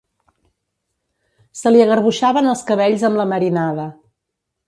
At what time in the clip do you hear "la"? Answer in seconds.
3.23-3.27